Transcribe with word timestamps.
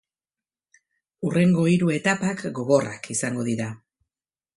Hurrengo 1.27 1.65
hiru 1.73 1.91
etapak 1.97 2.41
gogorrak 2.61 3.11
izango 3.17 3.45
dira. 3.51 3.69